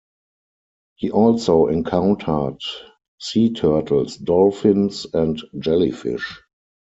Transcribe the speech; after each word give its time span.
He 0.95 1.11
also 1.11 1.67
encountered 1.67 2.59
sea 3.19 3.53
turtles, 3.53 4.17
dolphins, 4.17 5.05
and 5.13 5.39
jellyfish. 5.59 6.41